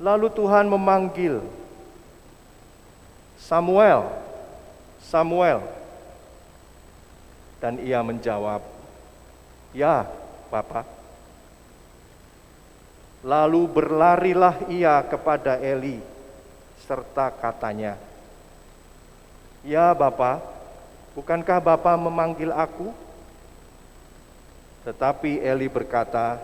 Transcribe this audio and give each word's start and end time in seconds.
Lalu 0.00 0.32
Tuhan 0.32 0.64
memanggil 0.64 1.44
Samuel, 3.36 4.08
Samuel. 5.04 5.60
Dan 7.60 7.76
ia 7.84 8.00
menjawab, 8.00 8.64
"Ya, 9.76 10.08
Bapak." 10.48 10.88
Lalu 13.20 13.68
berlarilah 13.68 14.56
ia 14.72 15.04
kepada 15.04 15.60
Eli 15.60 16.00
serta 16.88 17.28
katanya, 17.36 18.00
"Ya, 19.60 19.92
Bapak, 19.92 20.40
bukankah 21.12 21.60
Bapak 21.60 22.00
memanggil 22.00 22.48
aku?" 22.48 22.96
Tetapi 24.88 25.44
Eli 25.44 25.68
berkata, 25.68 26.40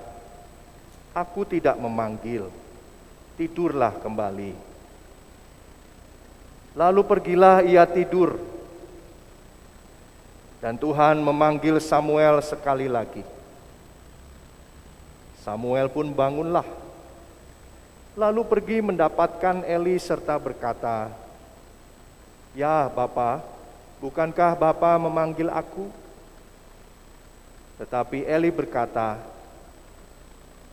"Aku 1.17 1.49
tidak 1.49 1.81
memanggil. 1.81 2.53
Tidurlah 3.37 3.93
kembali." 4.01 4.77
Lalu 6.77 7.01
pergilah 7.09 7.65
ia 7.65 7.89
tidur. 7.89 8.37
Dan 10.61 10.77
Tuhan 10.77 11.25
memanggil 11.25 11.81
Samuel 11.81 12.45
sekali 12.45 12.85
lagi. 12.85 13.25
Samuel 15.41 15.89
pun 15.89 16.13
bangunlah. 16.13 16.69
Lalu 18.13 18.45
pergi 18.45 18.85
mendapatkan 18.85 19.65
Eli 19.65 19.97
serta 19.97 20.37
berkata, 20.37 21.09
"Ya, 22.53 22.93
Bapa, 22.93 23.41
bukankah 24.01 24.53
Bapa 24.57 25.01
memanggil 25.01 25.49
aku?" 25.49 25.89
Tetapi 27.81 28.25
Eli 28.25 28.53
berkata, 28.53 29.17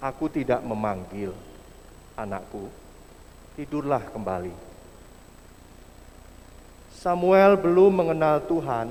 "Aku 0.04 0.28
tidak 0.28 0.60
memanggil 0.64 1.32
anakku. 2.18 2.70
Tidurlah 3.56 4.02
kembali." 4.10 4.54
Samuel 7.04 7.60
belum 7.60 8.00
mengenal 8.00 8.40
Tuhan, 8.48 8.88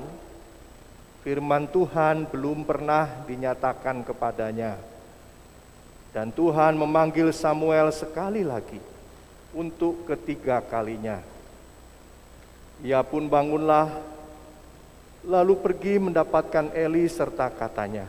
firman 1.25 1.65
Tuhan 1.65 2.29
belum 2.29 2.61
pernah 2.61 3.09
dinyatakan 3.25 4.05
kepadanya. 4.05 4.77
Dan 6.13 6.29
Tuhan 6.29 6.77
memanggil 6.77 7.33
Samuel 7.33 7.89
sekali 7.89 8.45
lagi 8.45 8.77
untuk 9.49 10.05
ketiga 10.05 10.61
kalinya. 10.61 11.25
Ia 12.85 13.01
pun 13.01 13.25
bangunlah 13.25 13.89
lalu 15.25 15.57
pergi 15.57 15.97
mendapatkan 15.97 16.69
Eli 16.75 17.09
serta 17.09 17.49
katanya, 17.49 18.05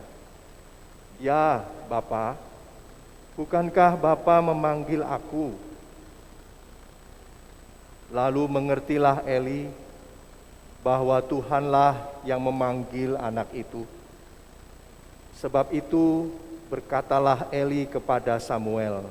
"Ya, 1.17 1.65
Bapa, 1.89 2.37
bukankah 3.35 3.99
Bapa 3.99 4.41
memanggil 4.41 5.03
aku?" 5.05 5.55
Lalu 8.15 8.43
mengertilah 8.47 9.27
Eli 9.27 9.71
bahwa 10.85 11.19
Tuhanlah 11.25 11.97
yang 12.23 12.39
memanggil 12.39 13.17
anak 13.17 13.49
itu. 13.57 13.83
Sebab 15.41 15.73
itu 15.75 16.31
berkatalah 16.69 17.49
Eli 17.51 17.89
kepada 17.91 18.39
Samuel, 18.39 19.03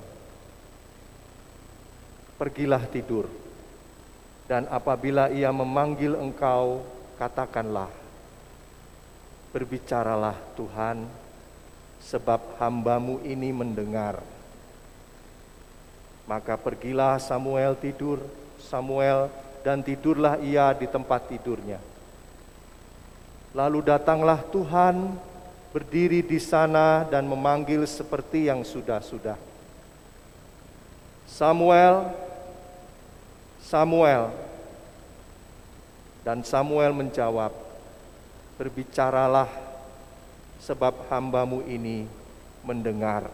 "Pergilah 2.39 2.85
tidur, 2.87 3.27
dan 4.47 4.67
apabila 4.69 5.31
ia 5.31 5.49
memanggil 5.49 6.15
engkau, 6.19 6.83
katakanlah, 7.15 7.89
Berbicaralah 9.53 10.33
Tuhan, 10.57 11.05
sebab 12.03 12.59
hambamu 12.59 13.23
ini 13.23 13.55
mendengar. 13.55 14.19
Maka 16.27 16.59
pergilah 16.59 17.19
Samuel 17.19 17.75
tidur, 17.79 18.19
Samuel 18.59 19.31
dan 19.63 19.79
tidurlah 19.79 20.39
ia 20.39 20.71
di 20.75 20.87
tempat 20.87 21.31
tidurnya. 21.31 21.79
Lalu 23.55 23.85
datanglah 23.85 24.43
Tuhan 24.51 25.15
berdiri 25.71 26.21
di 26.21 26.37
sana 26.37 27.07
dan 27.07 27.25
memanggil 27.25 27.83
seperti 27.87 28.51
yang 28.51 28.61
sudah-sudah. 28.61 29.35
Samuel, 31.25 32.13
Samuel, 33.63 34.29
dan 36.21 36.45
Samuel 36.45 36.93
menjawab, 36.93 37.51
Berbicaralah 38.53 39.49
sebab 40.63 41.11
hambamu 41.11 41.59
ini 41.67 42.07
mendengar. 42.63 43.27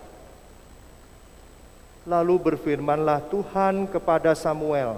Lalu 2.09 2.41
berfirmanlah 2.41 3.21
Tuhan 3.29 3.85
kepada 3.85 4.33
Samuel, 4.33 4.97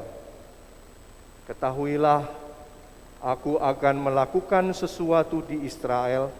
Ketahuilah, 1.43 2.23
aku 3.19 3.59
akan 3.59 3.95
melakukan 3.99 4.71
sesuatu 4.71 5.43
di 5.43 5.67
Israel, 5.67 6.31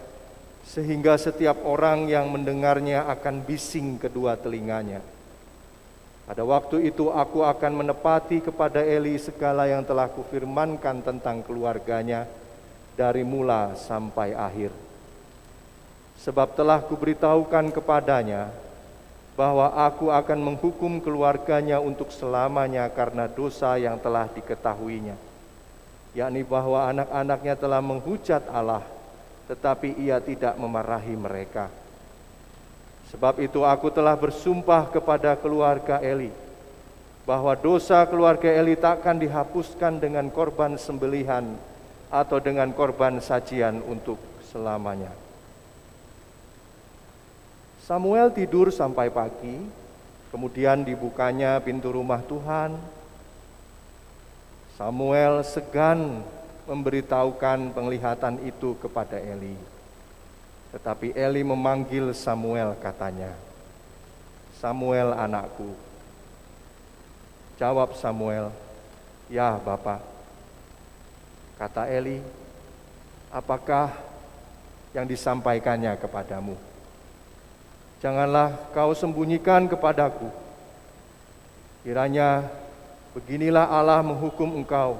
sehingga 0.64 1.20
setiap 1.20 1.60
orang 1.68 2.08
yang 2.08 2.32
mendengarnya 2.32 3.04
akan 3.12 3.44
bising 3.44 4.00
kedua 4.00 4.40
telinganya. 4.40 5.04
Pada 6.24 6.46
waktu 6.46 6.88
itu 6.88 7.12
aku 7.12 7.44
akan 7.44 7.84
menepati 7.84 8.40
kepada 8.40 8.80
Eli 8.80 9.20
segala 9.20 9.68
yang 9.68 9.84
telah 9.84 10.08
kufirmankan 10.08 11.04
tentang 11.04 11.44
keluarganya 11.44 12.24
dari 12.96 13.26
mula 13.26 13.76
sampai 13.76 14.32
akhir. 14.32 14.91
Sebab 16.22 16.54
telah 16.54 16.78
kuberitahukan 16.86 17.74
kepadanya 17.74 18.54
bahwa 19.34 19.74
aku 19.74 20.14
akan 20.14 20.38
menghukum 20.38 21.02
keluarganya 21.02 21.82
untuk 21.82 22.14
selamanya 22.14 22.86
karena 22.94 23.26
dosa 23.26 23.74
yang 23.74 23.98
telah 23.98 24.30
diketahuinya. 24.30 25.18
Yakni 26.14 26.46
bahwa 26.46 26.86
anak-anaknya 26.92 27.54
telah 27.58 27.80
menghujat 27.82 28.44
Allah, 28.52 28.84
tetapi 29.50 29.98
ia 29.98 30.22
tidak 30.22 30.54
memarahi 30.60 31.16
mereka 31.16 31.72
Sebab 33.12 33.44
itu 33.44 33.60
aku 33.60 33.92
telah 33.92 34.16
bersumpah 34.16 34.88
kepada 34.88 35.36
keluarga 35.36 36.00
Eli 36.00 36.32
bahwa 37.28 37.52
dosa 37.52 38.00
keluarga 38.08 38.48
Eli 38.48 38.72
takkan 38.72 39.20
dihapuskan 39.20 40.00
dengan 40.00 40.32
korban 40.32 40.80
sembelihan 40.80 41.44
atau 42.08 42.40
dengan 42.40 42.72
korban 42.72 43.20
sajian 43.20 43.84
untuk 43.84 44.16
selamanya. 44.48 45.12
Samuel 47.82 48.30
tidur 48.30 48.70
sampai 48.70 49.10
pagi, 49.10 49.58
kemudian 50.30 50.86
dibukanya 50.86 51.58
pintu 51.58 51.90
rumah 51.90 52.22
Tuhan. 52.22 52.78
Samuel 54.78 55.42
segan 55.42 56.22
memberitahukan 56.70 57.74
penglihatan 57.74 58.38
itu 58.46 58.78
kepada 58.78 59.18
Eli. 59.18 59.58
Tetapi 60.70 61.10
Eli 61.10 61.42
memanggil 61.42 62.14
Samuel 62.14 62.78
katanya, 62.78 63.34
Samuel 64.62 65.18
anakku. 65.18 65.74
Jawab 67.58 67.98
Samuel, 67.98 68.54
ya 69.26 69.58
Bapak. 69.58 70.06
Kata 71.58 71.90
Eli, 71.90 72.22
apakah 73.34 73.90
yang 74.94 75.04
disampaikannya 75.04 75.98
kepadamu? 75.98 76.71
Janganlah 78.02 78.74
kau 78.74 78.90
sembunyikan 78.98 79.70
kepadaku. 79.70 80.26
Kiranya 81.86 82.50
beginilah 83.14 83.70
Allah 83.70 84.02
menghukum 84.02 84.58
engkau, 84.58 84.98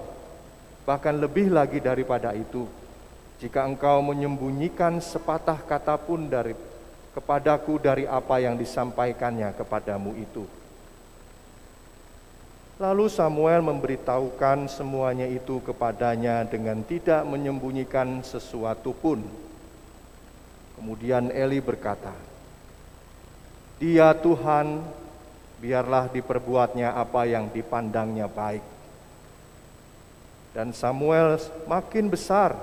bahkan 0.86 1.18
lebih 1.18 1.50
lagi 1.50 1.82
daripada 1.82 2.30
itu 2.30 2.70
jika 3.42 3.66
engkau 3.66 3.98
menyembunyikan 4.06 5.02
sepatah 5.02 5.58
kata 5.66 5.98
pun 5.98 6.30
dari 6.30 6.54
kepadaku 7.10 7.82
dari 7.82 8.06
apa 8.06 8.38
yang 8.38 8.54
disampaikannya 8.54 9.50
kepadamu 9.58 10.14
itu. 10.14 10.46
Lalu 12.78 13.10
Samuel 13.10 13.66
memberitahukan 13.66 14.70
semuanya 14.70 15.26
itu 15.26 15.58
kepadanya 15.66 16.46
dengan 16.46 16.86
tidak 16.86 17.26
menyembunyikan 17.26 18.22
sesuatu 18.22 18.94
pun. 18.94 19.26
Kemudian 20.78 21.30
Eli 21.34 21.58
berkata, 21.58 22.14
"Dia 23.82 24.14
Tuhan, 24.14 24.78
biarlah 25.58 26.06
diperbuatnya 26.14 26.94
apa 26.94 27.26
yang 27.26 27.50
dipandangnya 27.50 28.30
baik." 28.30 28.62
Dan 30.54 30.70
Samuel 30.70 31.42
makin 31.66 32.06
besar 32.06 32.54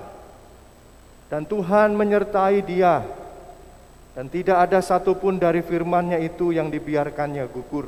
dan 1.30 1.46
Tuhan 1.46 1.94
menyertai 1.94 2.64
dia. 2.66 3.06
Dan 4.18 4.28
tidak 4.28 4.68
ada 4.68 4.82
satupun 4.82 5.38
dari 5.40 5.64
firmannya 5.64 6.20
itu 6.26 6.52
yang 6.52 6.68
dibiarkannya 6.68 7.46
gugur. 7.48 7.88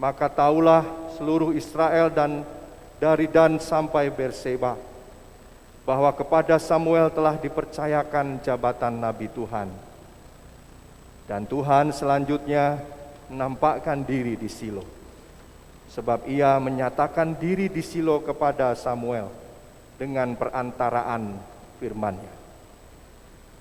Maka 0.00 0.32
taulah 0.32 0.82
seluruh 1.14 1.52
Israel 1.52 2.08
dan 2.08 2.42
dari 2.96 3.28
Dan 3.28 3.60
sampai 3.60 4.08
Berseba 4.08 4.74
bahwa 5.84 6.10
kepada 6.16 6.56
Samuel 6.56 7.12
telah 7.12 7.36
dipercayakan 7.36 8.40
jabatan 8.40 8.98
Nabi 8.98 9.28
Tuhan. 9.30 9.89
Dan 11.30 11.46
Tuhan 11.46 11.94
selanjutnya 11.94 12.82
menampakkan 13.30 14.02
diri 14.02 14.34
di 14.34 14.50
Silo. 14.50 14.82
Sebab 15.94 16.26
ia 16.26 16.58
menyatakan 16.58 17.38
diri 17.38 17.70
di 17.70 17.86
Silo 17.86 18.18
kepada 18.18 18.74
Samuel 18.74 19.30
dengan 19.94 20.34
perantaraan 20.34 21.38
firman-Nya. 21.78 22.34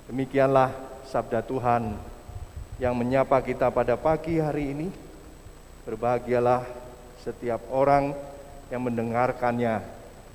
Demikianlah 0.10 0.74
sabda 1.06 1.45
Tuhan 1.45 1.94
yang 2.81 2.98
menyapa 2.98 3.38
kita 3.45 3.69
pada 3.69 3.94
pagi 3.94 4.42
hari 4.42 4.74
ini. 4.74 4.89
Berbahagialah 5.86 6.66
setiap 7.21 7.62
orang 7.69 8.18
yang 8.74 8.81
mendengarkannya, 8.81 9.77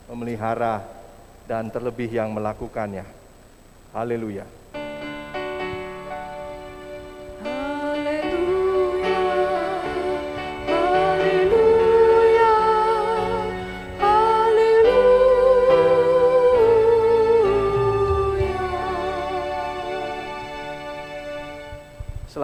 memelihara, 0.06 0.86
dan 1.50 1.66
terlebih 1.66 2.14
yang 2.14 2.30
melakukannya. 2.30 3.02
Haleluya. 3.90 4.63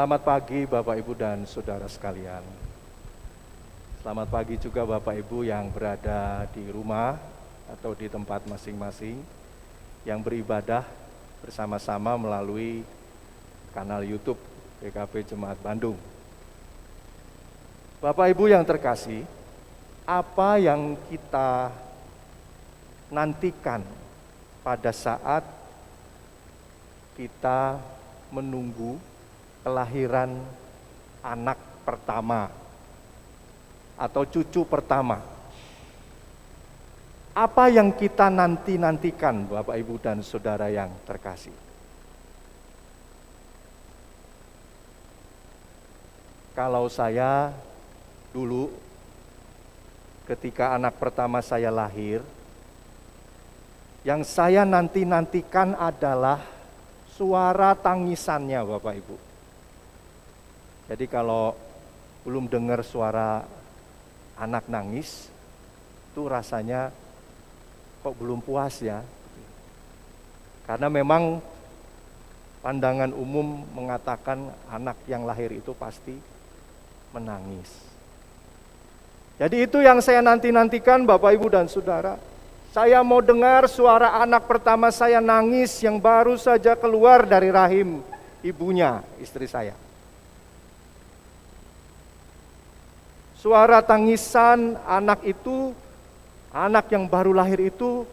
Selamat 0.00 0.24
pagi 0.24 0.64
Bapak 0.64 0.96
Ibu 0.96 1.12
dan 1.12 1.44
Saudara 1.44 1.84
sekalian. 1.84 2.40
Selamat 4.00 4.32
pagi 4.32 4.56
juga 4.56 4.80
Bapak 4.88 5.12
Ibu 5.12 5.44
yang 5.44 5.68
berada 5.68 6.48
di 6.56 6.64
rumah 6.72 7.20
atau 7.68 7.92
di 7.92 8.08
tempat 8.08 8.48
masing-masing 8.48 9.20
yang 10.08 10.24
beribadah 10.24 10.88
bersama-sama 11.44 12.16
melalui 12.16 12.80
kanal 13.76 14.00
YouTube 14.00 14.40
PKP 14.80 15.36
Jemaat 15.36 15.60
Bandung. 15.60 16.00
Bapak 18.00 18.32
Ibu 18.32 18.56
yang 18.56 18.64
terkasih, 18.64 19.28
apa 20.08 20.56
yang 20.56 20.96
kita 21.12 21.76
nantikan 23.12 23.84
pada 24.64 24.96
saat 24.96 25.44
kita 27.20 27.76
menunggu 28.32 29.09
kelahiran 29.60 30.40
anak 31.20 31.58
pertama 31.84 32.48
atau 34.00 34.24
cucu 34.24 34.64
pertama. 34.64 35.20
Apa 37.30 37.70
yang 37.70 37.94
kita 37.94 38.26
nanti-nantikan 38.26 39.46
Bapak 39.46 39.76
Ibu 39.78 39.94
dan 40.02 40.18
Saudara 40.24 40.66
yang 40.66 40.90
terkasih? 41.06 41.54
Kalau 46.56 46.90
saya 46.90 47.54
dulu 48.34 48.68
ketika 50.26 50.74
anak 50.74 50.98
pertama 50.98 51.38
saya 51.38 51.70
lahir, 51.70 52.20
yang 54.02 54.26
saya 54.26 54.66
nanti-nantikan 54.66 55.78
adalah 55.78 56.42
suara 57.14 57.78
tangisannya 57.78 58.60
Bapak 58.66 58.94
Ibu. 58.96 59.29
Jadi 60.90 61.06
kalau 61.06 61.54
belum 62.26 62.50
dengar 62.50 62.82
suara 62.82 63.46
anak 64.34 64.66
nangis, 64.66 65.30
itu 66.10 66.26
rasanya 66.26 66.90
kok 68.02 68.18
belum 68.18 68.42
puas 68.42 68.82
ya. 68.82 69.06
Karena 70.66 70.90
memang 70.90 71.38
pandangan 72.58 73.14
umum 73.14 73.62
mengatakan 73.70 74.50
anak 74.66 74.98
yang 75.06 75.22
lahir 75.22 75.54
itu 75.54 75.70
pasti 75.78 76.18
menangis. 77.14 77.70
Jadi 79.38 79.70
itu 79.70 79.78
yang 79.78 80.02
saya 80.02 80.20
nanti-nantikan 80.20 81.06
Bapak 81.06 81.38
Ibu 81.38 81.54
dan 81.54 81.70
Saudara. 81.70 82.18
Saya 82.74 83.02
mau 83.06 83.22
dengar 83.22 83.70
suara 83.70 84.18
anak 84.22 84.46
pertama 84.50 84.90
saya 84.90 85.22
nangis 85.22 85.74
yang 85.82 86.02
baru 86.02 86.34
saja 86.34 86.74
keluar 86.74 87.26
dari 87.26 87.50
rahim 87.50 88.02
ibunya, 88.42 89.02
istri 89.18 89.46
saya. 89.46 89.89
Suara 93.40 93.80
tangisan 93.80 94.76
anak 94.84 95.24
itu, 95.24 95.72
anak 96.52 96.92
yang 96.92 97.08
baru 97.08 97.32
lahir 97.32 97.72
itu 97.72 98.04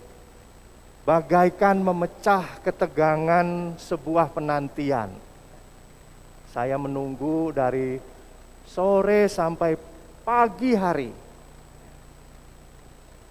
bagaikan 1.03 1.83
memecah 1.83 2.47
ketegangan 2.63 3.75
sebuah 3.75 4.31
penantian. 4.31 5.11
Saya 6.55 6.79
menunggu 6.79 7.51
dari 7.51 7.99
sore 8.63 9.27
sampai 9.27 9.75
pagi 10.23 10.71
hari. 10.71 11.11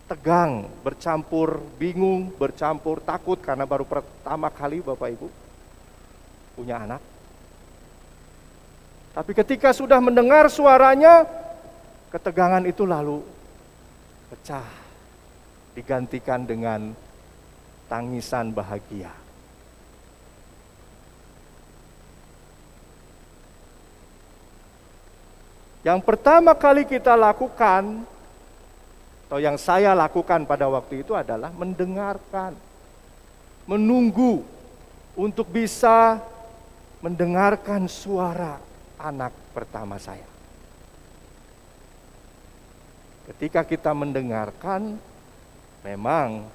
Tegang, 0.05 0.69
bercampur 0.85 1.65
bingung, 1.81 2.29
bercampur 2.37 3.01
takut 3.01 3.41
karena 3.41 3.65
baru 3.65 3.89
pertama 3.89 4.53
kali 4.53 4.85
Bapak 4.85 5.17
Ibu 5.17 5.29
punya 6.61 6.77
anak. 6.77 7.01
Tapi 9.17 9.33
ketika 9.33 9.73
sudah 9.73 9.97
mendengar 9.97 10.53
suaranya, 10.53 11.46
Ketegangan 12.11 12.65
itu 12.65 12.87
lalu 12.87 13.21
pecah, 14.31 14.67
digantikan 15.75 16.47
dengan 16.47 16.95
tangisan 17.91 18.51
bahagia. 18.51 19.11
Yang 25.87 26.03
pertama 26.03 26.51
kali 26.51 26.83
kita 26.83 27.15
lakukan, 27.15 28.03
atau 29.27 29.39
yang 29.39 29.55
saya 29.55 29.95
lakukan 29.95 30.43
pada 30.43 30.67
waktu 30.67 31.07
itu 31.07 31.15
adalah 31.15 31.55
mendengarkan, 31.55 32.59
menunggu 33.71 34.43
untuk 35.15 35.47
bisa 35.47 36.19
mendengarkan 36.99 37.87
suara 37.87 38.59
anak 38.99 39.31
pertama 39.55 39.95
saya. 39.99 40.36
Ketika 43.27 43.67
kita 43.67 43.91
mendengarkan, 43.91 45.03
memang 45.83 46.47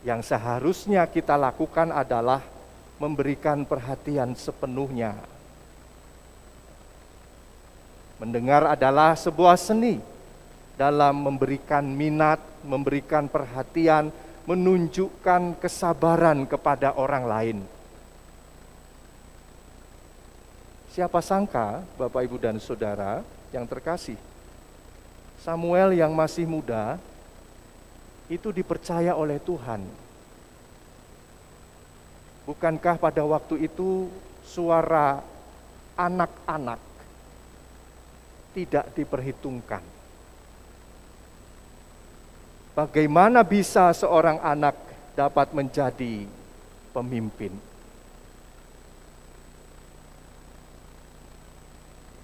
yang 0.00 0.24
seharusnya 0.24 1.04
kita 1.04 1.36
lakukan 1.36 1.92
adalah 1.92 2.40
memberikan 2.96 3.68
perhatian 3.68 4.32
sepenuhnya. 4.32 5.12
Mendengar 8.16 8.68
adalah 8.68 9.16
sebuah 9.16 9.56
seni 9.60 10.00
dalam 10.76 11.20
memberikan 11.20 11.84
minat, 11.84 12.40
memberikan 12.64 13.28
perhatian, 13.28 14.08
menunjukkan 14.48 15.60
kesabaran 15.60 16.48
kepada 16.48 16.96
orang 16.96 17.24
lain. 17.28 17.58
Siapa 20.92 21.20
sangka, 21.20 21.84
Bapak, 21.96 22.24
Ibu, 22.24 22.36
dan 22.40 22.56
saudara 22.60 23.24
yang 23.52 23.68
terkasih, 23.68 24.16
Samuel 25.40 25.96
yang 25.96 26.12
masih 26.12 26.44
muda 26.44 27.00
itu 28.28 28.52
dipercaya 28.52 29.16
oleh 29.16 29.40
Tuhan. 29.40 29.80
Bukankah 32.44 33.00
pada 33.00 33.24
waktu 33.24 33.64
itu 33.64 34.12
suara 34.44 35.24
anak-anak 35.96 36.80
tidak 38.52 38.92
diperhitungkan? 38.92 39.80
Bagaimana 42.76 43.40
bisa 43.40 43.90
seorang 43.96 44.38
anak 44.44 44.76
dapat 45.16 45.56
menjadi 45.56 46.28
pemimpin? 46.92 47.56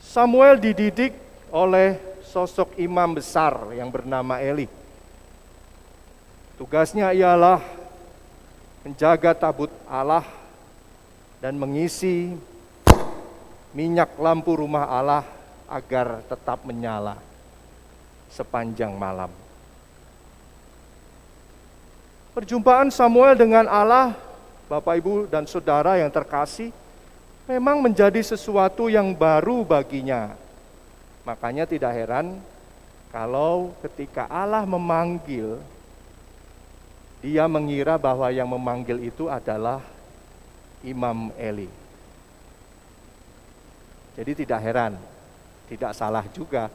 Samuel 0.04 0.56
dididik 0.56 1.12
oleh 1.52 2.00
sosok 2.26 2.74
imam 2.76 3.14
besar 3.14 3.70
yang 3.72 3.88
bernama 3.88 4.42
Eli. 4.42 4.66
Tugasnya 6.58 7.12
ialah 7.14 7.60
menjaga 8.82 9.36
tabut 9.36 9.70
Allah 9.86 10.24
dan 11.38 11.54
mengisi 11.54 12.34
minyak 13.76 14.16
lampu 14.16 14.56
rumah 14.56 14.88
Allah 14.88 15.24
agar 15.68 16.24
tetap 16.24 16.64
menyala 16.64 17.20
sepanjang 18.32 18.94
malam. 18.96 19.28
Perjumpaan 22.32 22.92
Samuel 22.92 23.36
dengan 23.36 23.64
Allah, 23.64 24.12
Bapak 24.68 25.00
Ibu 25.00 25.14
dan 25.28 25.48
Saudara 25.48 25.96
yang 25.96 26.12
terkasih, 26.12 26.68
memang 27.48 27.80
menjadi 27.80 28.20
sesuatu 28.20 28.92
yang 28.92 29.12
baru 29.16 29.64
baginya 29.64 30.45
Makanya 31.26 31.66
tidak 31.66 31.90
heran 31.90 32.38
kalau 33.10 33.74
ketika 33.82 34.30
Allah 34.30 34.62
memanggil, 34.62 35.58
dia 37.18 37.50
mengira 37.50 37.98
bahwa 37.98 38.30
yang 38.30 38.46
memanggil 38.46 39.02
itu 39.02 39.26
adalah 39.26 39.82
Imam 40.86 41.34
Eli. 41.34 41.66
Jadi 44.16 44.46
tidak 44.46 44.60
heran 44.64 44.94
Tidak 45.66 45.90
salah 45.98 46.22
juga, 46.30 46.70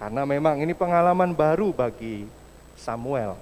karena 0.00 0.24
memang 0.24 0.56
ini 0.64 0.72
pengalaman 0.72 1.36
baru 1.36 1.68
bagi 1.68 2.24
Samuel. 2.80 3.36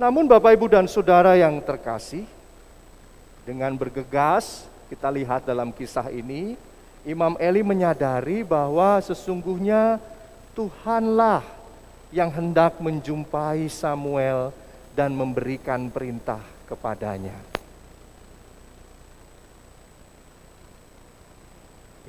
Namun 0.00 0.24
Bapak 0.24 0.56
Ibu 0.56 0.72
dan 0.72 0.88
Saudara 0.88 1.36
yang 1.36 1.60
terkasih, 1.60 2.24
dengan 3.44 3.76
bergegas 3.76 4.64
kita 4.88 5.12
lihat 5.12 5.44
dalam 5.44 5.68
kisah 5.68 6.08
ini, 6.08 6.56
Imam 7.06 7.38
Eli 7.38 7.62
menyadari 7.62 8.42
bahwa 8.42 8.98
sesungguhnya 8.98 10.02
Tuhanlah 10.58 11.46
yang 12.10 12.34
hendak 12.34 12.82
menjumpai 12.82 13.70
Samuel 13.70 14.50
dan 14.98 15.14
memberikan 15.14 15.86
perintah 15.86 16.42
kepadanya. 16.66 17.38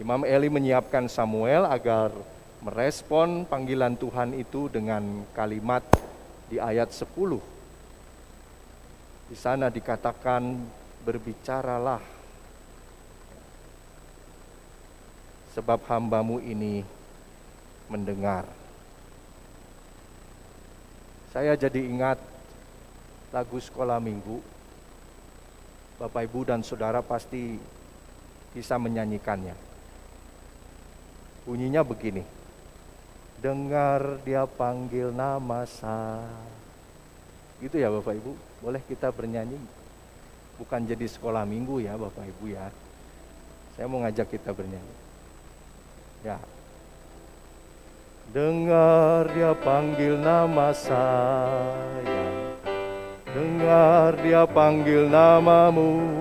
Imam 0.02 0.26
Eli 0.26 0.50
menyiapkan 0.50 1.06
Samuel 1.06 1.70
agar 1.70 2.10
merespon 2.66 3.46
panggilan 3.46 3.94
Tuhan 4.02 4.34
itu 4.34 4.66
dengan 4.66 5.22
kalimat 5.38 5.86
di 6.50 6.58
ayat 6.58 6.90
10. 6.90 7.38
Di 9.30 9.38
sana 9.38 9.70
dikatakan 9.70 10.58
berbicaralah 11.06 12.17
sebab 15.58 15.82
hambamu 15.90 16.38
ini 16.38 16.86
mendengar. 17.90 18.46
Saya 21.34 21.58
jadi 21.58 21.82
ingat 21.82 22.22
lagu 23.34 23.58
sekolah 23.58 23.98
minggu. 23.98 24.38
Bapak 25.98 26.30
Ibu 26.30 26.46
dan 26.46 26.62
Saudara 26.62 27.02
pasti 27.02 27.58
bisa 28.54 28.78
menyanyikannya. 28.78 29.58
Bunyinya 31.50 31.82
begini. 31.82 32.22
Dengar 33.42 34.22
dia 34.22 34.46
panggil 34.46 35.10
nama 35.10 35.66
saya. 35.66 36.38
Gitu 37.58 37.82
ya 37.82 37.90
Bapak 37.90 38.14
Ibu. 38.14 38.38
Boleh 38.62 38.82
kita 38.86 39.10
bernyanyi. 39.10 39.58
Bukan 40.62 40.86
jadi 40.86 41.10
sekolah 41.10 41.50
minggu 41.50 41.82
ya 41.82 41.98
Bapak 41.98 42.30
Ibu 42.30 42.46
ya. 42.54 42.70
Saya 43.74 43.90
mau 43.90 44.06
ngajak 44.06 44.38
kita 44.38 44.54
bernyanyi. 44.54 45.07
Ya. 46.26 46.38
Dengar 48.34 49.30
dia 49.34 49.54
panggil 49.58 50.18
nama 50.18 50.74
saya. 50.74 52.26
Dengar 53.34 54.18
dia 54.22 54.46
panggil 54.46 55.10
namamu. 55.10 56.18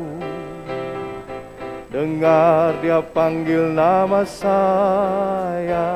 Dengar 1.97 2.77
dia 2.85 3.01
panggil 3.01 3.73
nama 3.73 4.21
saya 4.27 5.89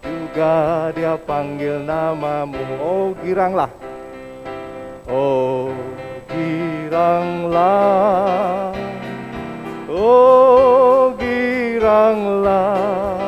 Juga 0.00 0.88
dia 0.96 1.12
panggil 1.28 1.84
namamu 1.84 2.62
Oh 2.80 3.12
giranglah 3.20 3.68
Oh 5.04 5.68
giranglah 6.32 7.68
Oh 9.92 10.53
giranglah 11.84 13.20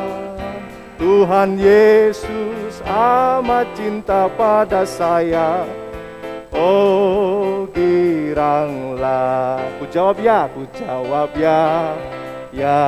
Tuhan 0.97 1.61
Yesus 1.61 2.81
amat 2.89 3.69
cinta 3.77 4.33
pada 4.33 4.81
saya. 4.89 5.61
Oh 6.57 7.69
giranglah. 7.77 9.61
Ku 9.77 9.85
jawab 9.93 10.17
ya, 10.25 10.49
ku 10.57 10.65
jawab 10.73 11.37
ya. 11.37 11.93
Ya, 12.49 12.81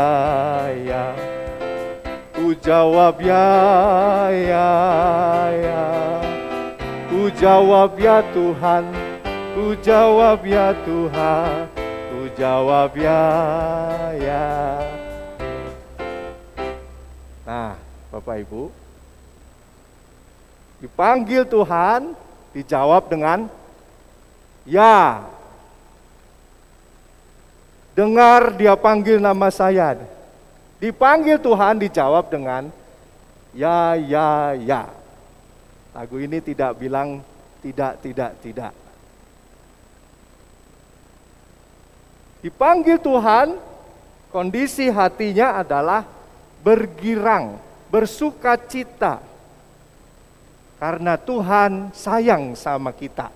ya. 0.88 1.12
Ku 2.32 2.56
jawab 2.56 3.20
ya, 3.20 3.52
ya, 4.32 4.72
ya. 5.52 5.84
Ku 7.12 7.28
jawab 7.37 7.92
ya 8.00 8.25
Tuhan. 8.32 8.88
Ku 9.52 9.76
jawab 9.84 10.40
ya 10.48 10.72
Tuhan. 10.88 11.68
Ku 12.08 12.25
jawab 12.40 12.96
ya, 12.96 13.20
ya 14.16 14.48
Bapak 18.28 18.44
Ibu 18.44 18.68
Dipanggil 20.85 21.49
Tuhan 21.49 22.12
Dijawab 22.52 23.08
dengan 23.08 23.49
Ya. 24.68 25.25
Dengar 27.97 28.52
dia 28.52 28.76
panggil 28.76 29.16
nama 29.16 29.49
saya. 29.49 29.97
Dipanggil 30.76 31.40
Tuhan 31.40 31.80
dijawab 31.80 32.28
dengan 32.28 32.68
ya 33.56 33.97
ya 33.97 34.52
ya. 34.61 34.92
Lagu 35.97 36.20
ini 36.20 36.44
tidak 36.44 36.76
bilang 36.76 37.25
tidak 37.64 37.97
tidak 38.04 38.30
tidak. 38.44 38.73
Dipanggil 42.44 43.00
Tuhan, 43.00 43.56
kondisi 44.28 44.92
hatinya 44.92 45.64
adalah 45.64 46.04
bergirang, 46.61 47.56
bersuka 47.88 48.57
cita. 48.57 49.21
Karena 50.78 51.18
Tuhan 51.18 51.90
sayang 51.90 52.54
sama 52.54 52.95
kita. 52.95 53.35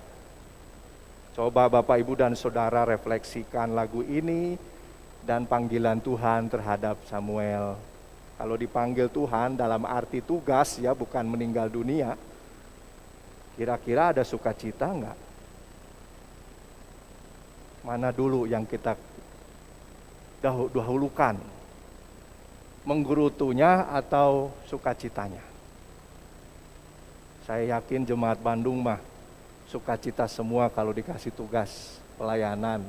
Coba 1.35 1.67
Bapak 1.67 1.99
Ibu 1.99 2.15
dan 2.15 2.39
Saudara 2.39 2.87
refleksikan 2.87 3.75
lagu 3.75 3.99
ini 4.05 4.55
dan 5.27 5.43
panggilan 5.43 5.99
Tuhan 5.99 6.47
terhadap 6.47 6.95
Samuel. 7.09 7.75
Kalau 8.39 8.55
dipanggil 8.55 9.11
Tuhan 9.11 9.59
dalam 9.59 9.83
arti 9.83 10.23
tugas 10.23 10.79
ya 10.79 10.95
bukan 10.95 11.25
meninggal 11.27 11.67
dunia. 11.67 12.15
Kira-kira 13.59 14.15
ada 14.15 14.23
sukacita 14.23 14.87
enggak? 14.89 15.17
Mana 17.83 18.15
dulu 18.15 18.47
yang 18.47 18.63
kita 18.63 18.95
dahulukan? 20.41 21.35
Menggerutunya 22.83 23.87
atau 23.87 24.51
sukacitanya? 24.67 25.39
Saya 27.43 27.79
yakin 27.79 28.07
jemaat 28.07 28.39
Bandung 28.39 28.79
mah 28.79 28.99
sukacita 29.67 30.27
semua 30.27 30.71
kalau 30.71 30.95
dikasih 30.95 31.31
tugas 31.31 31.99
pelayanan. 32.15 32.83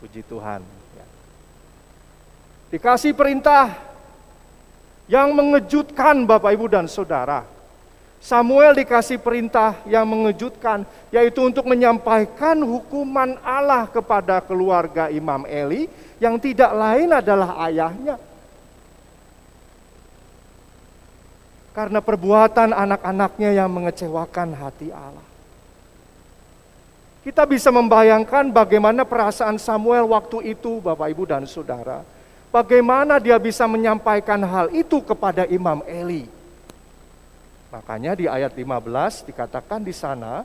Puji 0.00 0.24
Tuhan. 0.24 0.64
Ya. 0.96 1.06
Dikasih 2.72 3.12
perintah 3.12 3.76
yang 5.10 5.34
mengejutkan 5.34 6.24
Bapak 6.24 6.56
Ibu 6.56 6.72
dan 6.72 6.86
Saudara. 6.88 7.44
Samuel 8.20 8.76
dikasih 8.76 9.16
perintah 9.16 9.80
yang 9.88 10.04
mengejutkan, 10.04 10.84
yaitu 11.08 11.40
untuk 11.40 11.64
menyampaikan 11.64 12.60
hukuman 12.60 13.40
Allah 13.40 13.88
kepada 13.88 14.44
keluarga 14.44 15.08
Imam 15.08 15.48
Eli 15.48 15.88
yang 16.20 16.36
tidak 16.36 16.68
lain 16.70 17.16
adalah 17.16 17.56
ayahnya. 17.64 18.20
Karena 21.70 22.02
perbuatan 22.02 22.74
anak-anaknya 22.74 23.54
yang 23.54 23.70
mengecewakan 23.70 24.58
hati 24.58 24.90
Allah. 24.90 25.26
Kita 27.20 27.44
bisa 27.44 27.68
membayangkan 27.68 28.48
bagaimana 28.48 29.04
perasaan 29.04 29.60
Samuel 29.60 30.08
waktu 30.08 30.56
itu, 30.56 30.80
Bapak, 30.80 31.12
Ibu, 31.12 31.24
dan 31.28 31.44
Saudara. 31.44 32.00
Bagaimana 32.50 33.20
dia 33.22 33.38
bisa 33.38 33.68
menyampaikan 33.68 34.40
hal 34.42 34.72
itu 34.74 34.98
kepada 35.04 35.46
Imam 35.46 35.84
Eli. 35.86 36.26
Makanya 37.70 38.18
di 38.18 38.26
ayat 38.26 38.50
15 38.50 39.30
dikatakan 39.30 39.84
di 39.84 39.94
sana, 39.94 40.42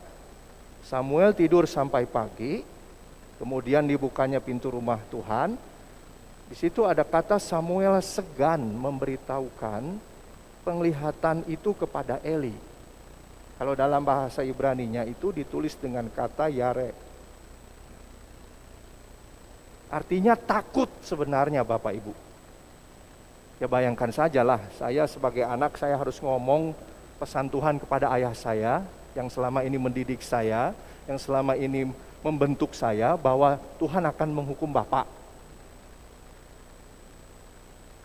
Samuel 0.86 1.34
tidur 1.34 1.66
sampai 1.66 2.06
pagi, 2.06 2.62
kemudian 3.42 3.90
dibukanya 3.90 4.38
pintu 4.38 4.70
rumah 4.70 5.02
Tuhan. 5.10 5.58
Di 6.46 6.54
situ 6.54 6.86
ada 6.86 7.02
kata 7.02 7.42
Samuel 7.42 7.98
segan 8.06 8.62
memberitahukan 8.62 9.98
penglihatan 10.66 11.46
itu 11.46 11.78
kepada 11.78 12.18
Eli. 12.26 12.58
Kalau 13.56 13.78
dalam 13.78 14.04
bahasa 14.04 14.42
Ibrani-nya 14.44 15.06
itu 15.06 15.30
ditulis 15.32 15.78
dengan 15.78 16.10
kata 16.10 16.50
yare. 16.52 16.92
Artinya 19.88 20.34
takut 20.36 20.90
sebenarnya 21.06 21.62
Bapak 21.64 21.94
Ibu. 21.94 22.14
Ya 23.64 23.72
bayangkan 23.72 24.12
sajalah, 24.12 24.60
saya 24.76 25.08
sebagai 25.08 25.48
anak 25.48 25.80
saya 25.80 25.96
harus 25.96 26.20
ngomong 26.20 26.76
pesan 27.16 27.48
Tuhan 27.48 27.80
kepada 27.80 28.12
ayah 28.12 28.36
saya 28.36 28.84
yang 29.16 29.32
selama 29.32 29.64
ini 29.64 29.80
mendidik 29.80 30.20
saya, 30.20 30.76
yang 31.08 31.16
selama 31.16 31.56
ini 31.56 31.88
membentuk 32.20 32.76
saya 32.76 33.16
bahwa 33.16 33.56
Tuhan 33.80 34.04
akan 34.04 34.30
menghukum 34.36 34.68
Bapak. 34.68 35.08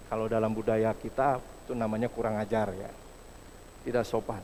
Kalau 0.07 0.31
dalam 0.31 0.55
budaya 0.55 0.95
kita 0.95 1.43
itu 1.71 1.79
namanya 1.79 2.11
kurang 2.11 2.35
ajar 2.43 2.75
ya. 2.75 2.91
Tidak 3.87 4.03
sopan. 4.03 4.43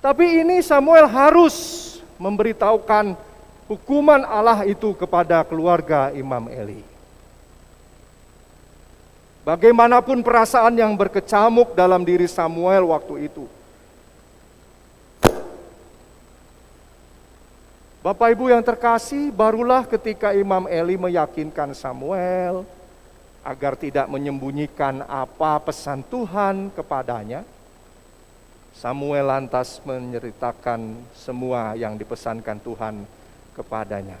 Tapi 0.00 0.40
ini 0.40 0.64
Samuel 0.64 1.04
harus 1.04 1.52
memberitahukan 2.16 3.12
hukuman 3.68 4.24
Allah 4.24 4.64
itu 4.64 4.96
kepada 4.96 5.44
keluarga 5.44 6.08
Imam 6.16 6.48
Eli. 6.48 6.80
Bagaimanapun 9.44 10.24
perasaan 10.24 10.72
yang 10.72 10.96
berkecamuk 10.96 11.76
dalam 11.76 12.00
diri 12.00 12.24
Samuel 12.24 12.88
waktu 12.88 13.28
itu. 13.28 13.44
Bapak 18.00 18.32
Ibu 18.32 18.48
yang 18.48 18.64
terkasih, 18.64 19.28
barulah 19.28 19.84
ketika 19.84 20.32
Imam 20.32 20.64
Eli 20.64 20.96
meyakinkan 20.96 21.76
Samuel 21.76 22.64
agar 23.44 23.76
tidak 23.76 24.08
menyembunyikan 24.08 25.04
apa 25.04 25.60
pesan 25.60 26.00
Tuhan 26.08 26.72
kepadanya, 26.72 27.44
Samuel 28.72 29.28
lantas 29.28 29.78
menceritakan 29.84 30.98
semua 31.14 31.76
yang 31.78 31.94
dipesankan 31.94 32.58
Tuhan 32.58 33.04
kepadanya. 33.54 34.18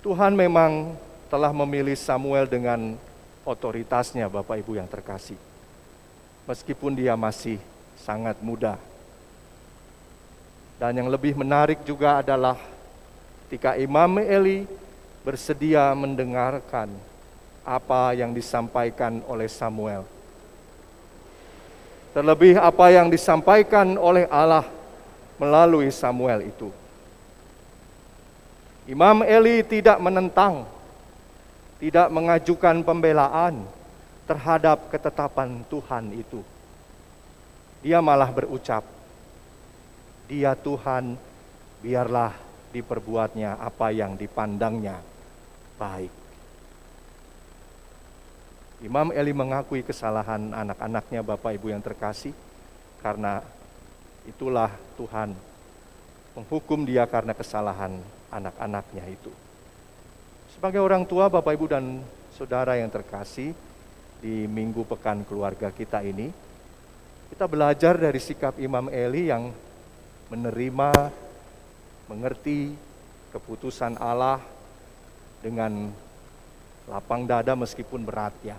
Tuhan 0.00 0.32
memang 0.32 0.96
telah 1.28 1.52
memilih 1.52 1.96
Samuel 1.96 2.46
dengan 2.48 2.96
otoritasnya 3.44 4.30
Bapak 4.30 4.60
Ibu 4.62 4.76
yang 4.78 4.88
terkasih. 4.88 5.36
Meskipun 6.44 6.92
dia 6.92 7.16
masih 7.16 7.56
sangat 7.96 8.36
muda. 8.44 8.76
Dan 10.76 11.00
yang 11.00 11.08
lebih 11.08 11.32
menarik 11.32 11.80
juga 11.88 12.20
adalah 12.20 12.60
ketika 13.54 13.78
Imam 13.78 14.18
Eli 14.18 14.66
bersedia 15.22 15.94
mendengarkan 15.94 16.90
apa 17.62 18.10
yang 18.10 18.34
disampaikan 18.34 19.22
oleh 19.30 19.46
Samuel. 19.46 20.02
Terlebih 22.10 22.58
apa 22.58 22.90
yang 22.90 23.06
disampaikan 23.06 23.94
oleh 23.94 24.26
Allah 24.26 24.66
melalui 25.38 25.86
Samuel 25.94 26.50
itu. 26.50 26.66
Imam 28.90 29.22
Eli 29.22 29.62
tidak 29.62 30.02
menentang, 30.02 30.66
tidak 31.78 32.10
mengajukan 32.10 32.82
pembelaan 32.82 33.62
terhadap 34.26 34.90
ketetapan 34.90 35.62
Tuhan 35.70 36.10
itu. 36.10 36.42
Dia 37.86 38.02
malah 38.02 38.34
berucap, 38.34 38.82
"Dia 40.26 40.58
Tuhan, 40.58 41.14
biarlah 41.78 42.34
diperbuatnya 42.74 43.62
apa 43.62 43.94
yang 43.94 44.18
dipandangnya 44.18 44.98
baik." 45.78 46.10
Imam 48.82 49.14
Eli 49.14 49.32
mengakui 49.32 49.80
kesalahan 49.86 50.52
anak-anaknya, 50.52 51.24
Bapak 51.24 51.56
Ibu 51.56 51.72
yang 51.72 51.80
terkasih, 51.80 52.34
karena 53.00 53.40
itulah 54.28 54.68
Tuhan 55.00 55.32
menghukum 56.36 56.84
dia 56.84 57.08
karena 57.08 57.32
kesalahan 57.32 57.96
anak-anaknya 58.28 59.08
itu. 59.08 59.32
Sebagai 60.52 60.84
orang 60.84 61.08
tua, 61.08 61.32
Bapak 61.32 61.56
Ibu 61.56 61.66
dan 61.70 62.04
Saudara 62.34 62.76
yang 62.76 62.92
terkasih, 62.92 63.56
di 64.20 64.44
minggu 64.44 64.84
pekan 64.84 65.24
keluarga 65.24 65.72
kita 65.72 66.04
ini, 66.04 66.28
kita 67.32 67.48
belajar 67.48 67.96
dari 67.96 68.20
sikap 68.20 68.60
Imam 68.60 68.92
Eli 68.92 69.32
yang 69.32 69.48
menerima, 70.28 70.92
mengerti 72.08 72.76
keputusan 73.32 73.96
Allah 73.96 74.38
dengan 75.40 75.90
lapang 76.88 77.24
dada 77.24 77.56
meskipun 77.56 78.04
berat 78.04 78.32
ya. 78.44 78.56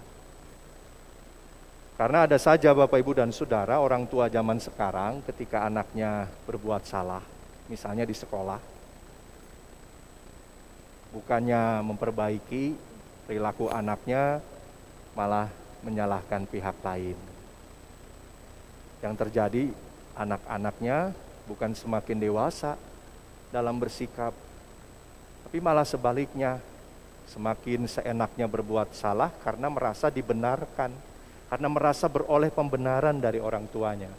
Karena 1.96 2.28
ada 2.28 2.36
saja 2.36 2.76
Bapak 2.76 3.00
Ibu 3.00 3.16
dan 3.16 3.32
Saudara 3.32 3.80
orang 3.80 4.04
tua 4.04 4.28
zaman 4.28 4.60
sekarang 4.60 5.24
ketika 5.24 5.64
anaknya 5.64 6.28
berbuat 6.44 6.84
salah, 6.84 7.24
misalnya 7.72 8.04
di 8.04 8.12
sekolah, 8.12 8.60
bukannya 11.16 11.80
memperbaiki 11.88 12.76
perilaku 13.24 13.72
anaknya, 13.72 14.44
malah 15.16 15.48
menyalahkan 15.88 16.44
pihak 16.52 16.76
lain. 16.84 17.16
Yang 19.00 19.16
terjadi, 19.24 19.64
anak-anaknya 20.20 21.16
bukan 21.48 21.72
semakin 21.72 22.20
dewasa 22.20 22.76
dalam 23.56 23.80
bersikap, 23.80 24.36
tapi 25.48 25.64
malah 25.64 25.88
sebaliknya, 25.88 26.60
semakin 27.32 27.88
seenaknya 27.88 28.52
berbuat 28.52 28.92
salah 28.92 29.32
karena 29.40 29.72
merasa 29.72 30.12
dibenarkan, 30.12 30.92
karena 31.48 31.68
merasa 31.72 32.12
beroleh 32.12 32.52
pembenaran 32.52 33.16
dari 33.16 33.40
orang 33.40 33.64
tuanya. 33.72 34.12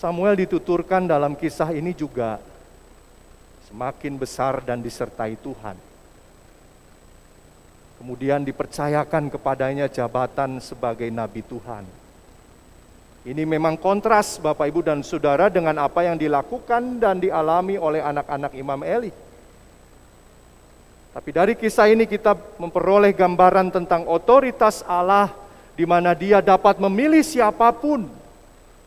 Samuel 0.00 0.32
dituturkan 0.40 1.04
dalam 1.04 1.36
kisah 1.36 1.76
ini 1.76 1.92
juga 1.92 2.40
semakin 3.68 4.16
besar 4.16 4.64
dan 4.64 4.80
disertai 4.80 5.36
Tuhan. 5.36 5.76
Kemudian 8.00 8.40
dipercayakan 8.40 9.28
kepadanya 9.28 9.92
jabatan 9.92 10.56
sebagai 10.64 11.12
nabi 11.12 11.44
Tuhan. 11.44 11.99
Ini 13.20 13.44
memang 13.44 13.76
kontras 13.76 14.40
Bapak 14.40 14.64
Ibu 14.72 14.80
dan 14.80 15.04
Saudara 15.04 15.52
dengan 15.52 15.76
apa 15.76 16.00
yang 16.08 16.16
dilakukan 16.16 16.96
dan 16.96 17.20
dialami 17.20 17.76
oleh 17.76 18.00
anak-anak 18.00 18.56
Imam 18.56 18.80
Eli. 18.80 19.12
Tapi 21.12 21.30
dari 21.34 21.52
kisah 21.52 21.92
ini 21.92 22.08
kita 22.08 22.32
memperoleh 22.56 23.12
gambaran 23.12 23.76
tentang 23.76 24.08
otoritas 24.08 24.80
Allah 24.88 25.28
di 25.76 25.84
mana 25.84 26.16
dia 26.16 26.40
dapat 26.40 26.80
memilih 26.80 27.20
siapa 27.20 27.68
pun. 27.76 28.08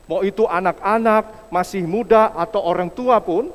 Mau 0.10 0.26
itu 0.26 0.50
anak-anak, 0.50 1.54
masih 1.54 1.86
muda 1.86 2.34
atau 2.34 2.66
orang 2.66 2.90
tua 2.90 3.22
pun 3.22 3.54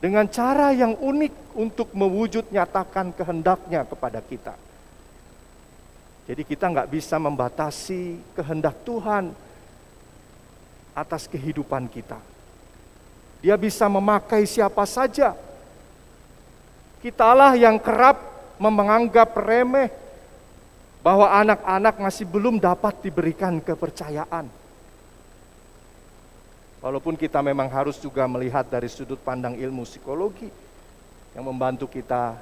dengan 0.00 0.24
cara 0.24 0.72
yang 0.72 0.96
unik 0.96 1.52
untuk 1.52 1.92
mewujud 1.92 2.48
nyatakan 2.48 3.12
kehendaknya 3.12 3.84
kepada 3.84 4.24
kita. 4.24 4.56
Jadi 6.24 6.42
kita 6.48 6.64
nggak 6.72 6.88
bisa 6.96 7.20
membatasi 7.20 8.16
kehendak 8.32 8.72
Tuhan 8.88 9.36
atas 10.98 11.30
kehidupan 11.30 11.86
kita. 11.86 12.18
Dia 13.38 13.54
bisa 13.54 13.86
memakai 13.86 14.42
siapa 14.42 14.82
saja. 14.82 15.34
Kitalah 16.98 17.54
yang 17.54 17.78
kerap 17.78 18.18
menganggap 18.58 19.30
remeh 19.38 19.94
bahwa 20.98 21.30
anak-anak 21.30 21.94
masih 22.02 22.26
belum 22.26 22.58
dapat 22.58 22.98
diberikan 22.98 23.62
kepercayaan. 23.62 24.50
Walaupun 26.82 27.14
kita 27.14 27.42
memang 27.42 27.70
harus 27.70 27.98
juga 27.98 28.26
melihat 28.26 28.66
dari 28.66 28.90
sudut 28.90 29.18
pandang 29.18 29.54
ilmu 29.54 29.86
psikologi 29.86 30.50
yang 31.34 31.46
membantu 31.46 31.86
kita 31.90 32.38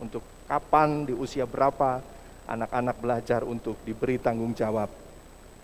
untuk 0.00 0.24
kapan 0.48 1.04
di 1.04 1.12
usia 1.12 1.44
berapa 1.44 2.00
anak-anak 2.48 2.96
belajar 3.00 3.40
untuk 3.44 3.76
diberi 3.84 4.16
tanggung 4.16 4.56
jawab 4.56 4.88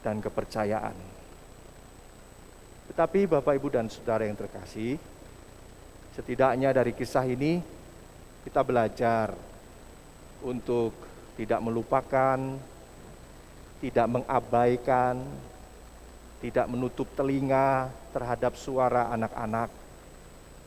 dan 0.04 0.20
kepercayaan. 0.20 0.92
Tetapi 2.92 3.30
Bapak 3.30 3.56
Ibu 3.56 3.68
dan 3.72 3.86
Saudara 3.88 4.28
yang 4.28 4.36
terkasih, 4.36 5.00
setidaknya 6.12 6.70
dari 6.74 6.92
kisah 6.92 7.24
ini 7.24 7.58
kita 8.44 8.60
belajar 8.60 9.32
untuk 10.44 10.92
tidak 11.34 11.60
melupakan, 11.64 12.38
tidak 13.80 14.06
mengabaikan, 14.06 15.24
tidak 16.44 16.66
menutup 16.68 17.08
telinga 17.16 17.88
terhadap 18.12 18.52
suara 18.54 19.08
anak-anak, 19.16 19.72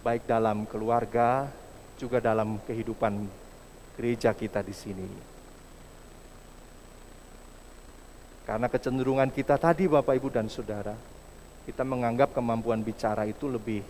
baik 0.01 0.25
dalam 0.25 0.65
keluarga, 0.65 1.45
juga 2.01 2.17
dalam 2.17 2.57
kehidupan 2.65 3.29
gereja 3.97 4.33
kita 4.33 4.65
di 4.65 4.73
sini. 4.73 5.09
Karena 8.45 8.71
kecenderungan 8.71 9.29
kita 9.29 9.59
tadi, 9.59 9.85
Bapak, 9.91 10.17
Ibu, 10.17 10.29
dan 10.31 10.47
Saudara, 10.47 10.95
kita 11.67 11.83
menganggap 11.83 12.31
kemampuan 12.31 12.79
bicara 12.79 13.27
itu 13.27 13.51
lebih 13.51 13.83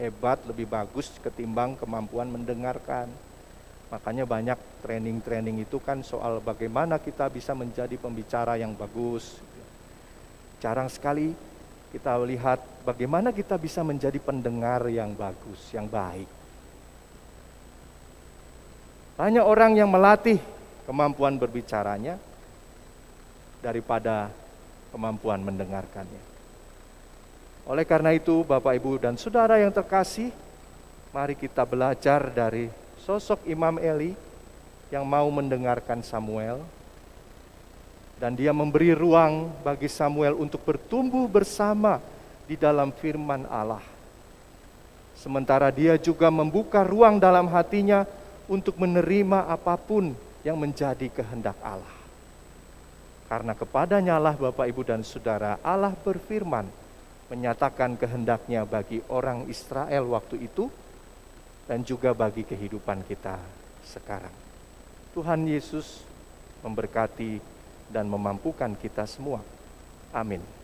hebat, 0.00 0.40
lebih 0.48 0.64
bagus 0.64 1.12
ketimbang 1.20 1.76
kemampuan 1.76 2.32
mendengarkan. 2.32 3.12
Makanya 3.92 4.24
banyak 4.24 4.56
training-training 4.80 5.68
itu 5.68 5.76
kan 5.76 6.00
soal 6.00 6.40
bagaimana 6.40 6.96
kita 6.96 7.28
bisa 7.28 7.52
menjadi 7.52 8.00
pembicara 8.00 8.56
yang 8.56 8.72
bagus, 8.72 9.36
Jarang 10.62 10.86
sekali 10.86 11.34
kita 11.90 12.14
lihat 12.22 12.62
bagaimana 12.86 13.34
kita 13.34 13.58
bisa 13.58 13.82
menjadi 13.82 14.14
pendengar 14.22 14.86
yang 14.86 15.10
bagus, 15.10 15.58
yang 15.74 15.90
baik. 15.90 16.30
Banyak 19.18 19.42
orang 19.42 19.74
yang 19.74 19.90
melatih 19.90 20.38
kemampuan 20.86 21.34
berbicaranya 21.34 22.14
daripada 23.58 24.30
kemampuan 24.94 25.42
mendengarkannya. 25.42 26.31
Oleh 27.62 27.86
karena 27.86 28.10
itu, 28.10 28.42
Bapak, 28.42 28.74
Ibu, 28.74 28.98
dan 28.98 29.14
saudara 29.14 29.54
yang 29.62 29.70
terkasih, 29.70 30.34
mari 31.14 31.38
kita 31.38 31.62
belajar 31.62 32.26
dari 32.34 32.66
sosok 32.98 33.46
Imam 33.46 33.78
Eli 33.78 34.18
yang 34.90 35.06
mau 35.06 35.30
mendengarkan 35.30 36.02
Samuel, 36.02 36.58
dan 38.18 38.34
dia 38.34 38.50
memberi 38.50 38.90
ruang 38.94 39.50
bagi 39.62 39.86
Samuel 39.86 40.34
untuk 40.38 40.62
bertumbuh 40.66 41.30
bersama 41.30 42.02
di 42.46 42.58
dalam 42.58 42.90
firman 42.90 43.46
Allah. 43.46 43.82
sementara 45.12 45.70
dia 45.70 45.94
juga 45.94 46.34
membuka 46.34 46.82
ruang 46.82 47.22
dalam 47.22 47.46
hatinya 47.46 48.02
untuk 48.50 48.74
menerima 48.74 49.46
apa 49.46 49.78
pun 49.78 50.10
yang 50.42 50.58
menjadi 50.58 51.06
kehendak 51.06 51.54
Allah. 51.62 51.94
Karena 53.30 53.54
kepadanya 53.54 54.18
lah 54.18 54.34
Bapak 54.34 54.66
Ibu 54.66 54.82
dan 54.82 55.06
Saudara 55.06 55.62
Allah 55.62 55.94
berfirman 55.94 56.66
menyatakan 57.32 57.96
kehendaknya 57.96 58.68
bagi 58.68 59.00
orang 59.08 59.48
Israel 59.48 60.04
waktu 60.12 60.36
itu 60.44 60.68
dan 61.64 61.80
juga 61.80 62.12
bagi 62.12 62.44
kehidupan 62.44 63.08
kita 63.08 63.40
sekarang. 63.80 64.36
Tuhan 65.16 65.48
Yesus 65.48 66.04
memberkati 66.60 67.40
dan 67.88 68.04
memampukan 68.04 68.76
kita 68.76 69.08
semua. 69.08 69.40
Amin. 70.12 70.61